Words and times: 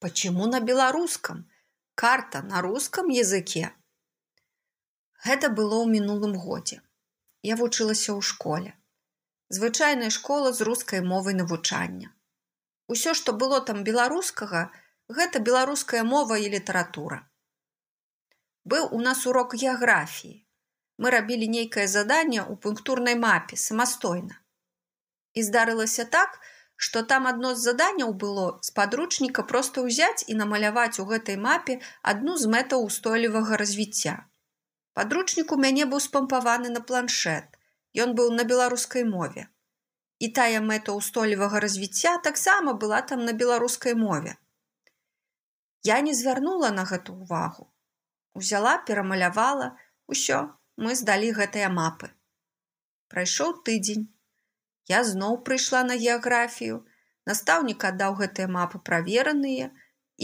Почему 0.00 0.46
на 0.46 0.60
беларускам? 0.60 1.46
Карта 1.94 2.40
на 2.40 2.62
рускам 2.62 3.08
языке. 3.08 3.70
Гэта 5.24 5.50
было 5.52 5.76
ў 5.84 5.92
мінулым 5.92 6.38
годзе. 6.40 6.80
Я 7.44 7.56
вучылася 7.60 8.16
ў 8.16 8.24
школе. 8.24 8.72
Звычайная 9.52 10.08
школа 10.08 10.52
з 10.56 10.64
рускай 10.64 11.02
мовай 11.04 11.36
навучання. 11.36 12.08
Усё, 12.88 13.12
што 13.12 13.34
было 13.42 13.60
там 13.60 13.84
беларускага, 13.84 14.62
гэта 15.18 15.42
беларуская 15.50 16.00
мова 16.12 16.38
і 16.40 16.48
літаратура. 16.54 17.20
Быў 18.64 18.88
у 18.96 19.02
нас 19.04 19.26
урок 19.26 19.52
геаграфіі. 19.52 20.32
Мы 20.96 21.12
рабілі 21.12 21.50
нейкае 21.58 21.84
заданне 21.96 22.40
ў 22.40 22.56
пунктурнай 22.56 23.20
мапе 23.20 23.60
самастойна. 23.60 24.40
І 25.36 25.44
здарылася 25.44 26.08
так, 26.08 26.40
што 26.40 26.59
там 27.12 27.26
адно 27.28 27.52
з 27.54 27.60
заданняў 27.68 28.12
было 28.24 28.44
з 28.66 28.72
падручніка 28.76 29.42
проста 29.48 29.82
ўзяць 29.86 30.24
і 30.32 30.36
намаляваць 30.40 30.96
у 31.02 31.04
гэтай 31.10 31.36
мапе 31.46 31.76
адну 32.12 32.36
з 32.42 32.48
мэтаў 32.54 32.84
устойлівага 32.88 33.58
развіцця. 33.62 34.14
Падручнік 34.98 35.52
у 35.52 35.58
мяне 35.64 35.84
быў 35.90 36.00
спампаваны 36.04 36.70
на 36.76 36.80
планшет. 36.90 37.58
Ён 38.04 38.14
быў 38.20 38.30
на 38.36 38.46
беларускай 38.52 39.04
мове. 39.04 39.44
І 40.24 40.30
тая 40.38 40.60
мэта 40.70 40.94
ўстойлівага 40.96 41.60
развіцця 41.64 42.16
таксама 42.24 42.74
была 42.84 43.02
там 43.12 43.24
на 43.28 43.32
беларускай 43.42 43.94
мове. 43.94 44.36
Я 45.82 46.00
не 46.06 46.14
звярнула 46.14 46.70
на 46.78 46.84
гэту 46.88 47.16
ўвагу. 47.20 47.68
Узяла, 48.32 48.78
перамалявала, 48.88 49.76
усё, 50.06 50.40
мы 50.76 50.96
здалі 50.96 51.32
гэтыя 51.36 51.68
мапы. 51.68 52.10
Прайшоў 53.12 53.56
тыдзень. 53.68 54.08
Я 54.90 55.00
зноў 55.06 55.36
прыйшла 55.46 55.82
на 55.88 55.96
геаграфію. 56.02 56.80
Настаўнік 57.30 57.84
аддаў 57.90 58.16
гэтыя 58.20 58.48
мапы 58.56 58.80
правераныя, 58.88 59.70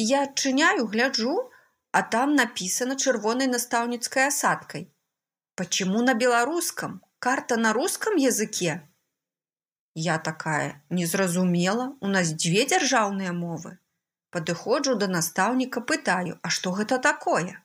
і 0.00 0.06
я 0.10 0.22
адчыняю, 0.26 0.86
гляджу, 0.94 1.36
а 1.92 2.02
там 2.14 2.34
напісана 2.40 2.96
чырвонай 2.96 3.50
настаўніцкай 3.52 4.28
асадкай. 4.32 4.88
Почему 5.60 6.02
на 6.08 6.14
беларускам? 6.24 7.00
Карта 7.26 7.56
на 7.56 7.72
рускам 7.78 8.18
языке? 8.24 8.82
Я 9.94 10.18
такая 10.18 10.84
не 10.90 11.06
зразумела, 11.06 11.86
у 12.00 12.08
нас 12.18 12.32
дзве 12.34 12.66
дзяржаўныя 12.72 13.32
мовы. 13.32 13.78
Падыходжу 14.34 14.98
да 15.02 15.06
настаўніка, 15.16 15.80
пытаю, 15.80 16.38
а 16.42 16.50
што 16.58 16.72
гэта 16.78 16.98
такое? 16.98 17.56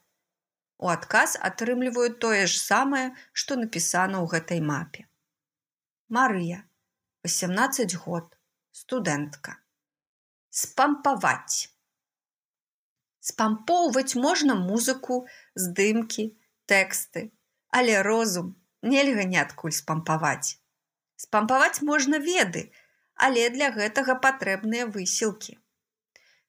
У 0.77 0.87
адказ 0.87 1.37
атрымліваю 1.49 2.13
тое 2.25 2.45
ж 2.47 2.61
самае, 2.61 3.05
што 3.33 3.57
напісана 3.63 4.21
ў 4.23 4.35
гэтай 4.35 4.61
мапе. 4.73 5.07
Марыя 6.07 6.67
18 7.23 7.97
год, 8.03 8.35
студэнтка. 8.71 9.51
Спампаваць. 10.49 11.69
Спампоўваць 13.19 14.15
можна 14.17 14.55
музыку, 14.61 15.27
здымкі, 15.53 16.25
тэксты, 16.65 17.21
але 17.69 18.01
розум 18.07 18.47
нельга 18.81 19.25
ніадкуль 19.33 19.75
спампаваць. 19.79 20.57
Спампаваць 21.15 21.85
можна 21.85 22.17
веды, 22.17 22.63
але 23.13 23.43
для 23.53 23.69
гэтага 23.75 24.15
патрэбныя 24.23 24.87
высілкі. 24.95 25.59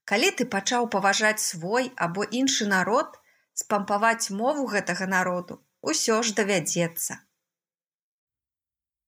Калі 0.08 0.30
ты 0.38 0.46
пачаў 0.56 0.88
паважаць 0.96 1.44
свой 1.44 1.92
або 2.06 2.24
іншы 2.24 2.70
народ, 2.72 3.20
спампаваць 3.52 4.32
мову 4.40 4.64
гэтага 4.72 5.04
народу 5.04 5.60
ўсё 5.84 6.22
ж 6.24 6.32
давядзецца. 6.40 7.20